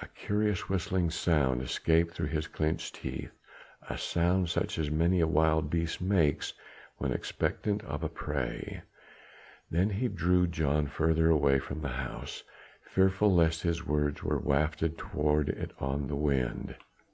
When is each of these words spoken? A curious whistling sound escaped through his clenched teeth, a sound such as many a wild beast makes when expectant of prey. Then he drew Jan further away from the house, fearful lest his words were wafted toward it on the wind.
A 0.00 0.08
curious 0.08 0.68
whistling 0.68 1.10
sound 1.10 1.62
escaped 1.62 2.12
through 2.16 2.26
his 2.26 2.48
clenched 2.48 2.96
teeth, 2.96 3.30
a 3.88 3.96
sound 3.96 4.48
such 4.48 4.80
as 4.80 4.90
many 4.90 5.20
a 5.20 5.28
wild 5.28 5.70
beast 5.70 6.00
makes 6.00 6.54
when 6.98 7.12
expectant 7.12 7.80
of 7.84 8.02
prey. 8.12 8.82
Then 9.70 9.90
he 9.90 10.08
drew 10.08 10.48
Jan 10.48 10.88
further 10.88 11.30
away 11.30 11.60
from 11.60 11.82
the 11.82 11.88
house, 11.90 12.42
fearful 12.82 13.32
lest 13.32 13.62
his 13.62 13.86
words 13.86 14.24
were 14.24 14.40
wafted 14.40 14.98
toward 14.98 15.48
it 15.48 15.70
on 15.78 16.08
the 16.08 16.16
wind. 16.16 16.74